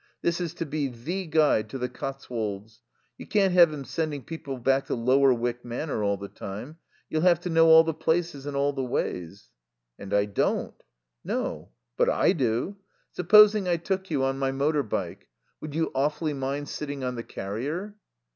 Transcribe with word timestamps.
This 0.23 0.41
is 0.41 0.55
to 0.55 0.65
be 0.65 0.87
the 0.87 1.27
Guide 1.27 1.69
to 1.69 1.77
the 1.77 1.87
Cotswolds. 1.87 2.81
You 3.19 3.27
can't 3.27 3.53
have 3.53 3.71
him 3.71 3.85
sending 3.85 4.23
people 4.23 4.57
back 4.57 4.87
to 4.87 4.95
Lower 4.95 5.31
Wyck 5.31 5.63
Manor 5.63 6.03
all 6.03 6.17
the 6.17 6.27
time. 6.27 6.77
You'll 7.07 7.21
have 7.21 7.39
to 7.41 7.51
know 7.51 7.67
all 7.67 7.83
the 7.83 7.93
places 7.93 8.47
and 8.47 8.57
all 8.57 8.73
the 8.73 8.81
ways." 8.83 9.51
"And 9.99 10.11
I 10.11 10.25
don't." 10.25 10.73
"No. 11.23 11.69
But 11.97 12.09
I 12.09 12.33
do. 12.33 12.77
Supposing 13.11 13.67
I 13.67 13.77
took 13.77 14.09
you 14.09 14.23
on 14.23 14.39
my 14.39 14.51
motor 14.51 14.81
bike? 14.81 15.27
Would 15.59 15.75
you 15.75 15.91
awfully 15.93 16.33
mind 16.33 16.67
sitting 16.67 17.03
on 17.03 17.13
the 17.13 17.21
carrier?" 17.21 17.95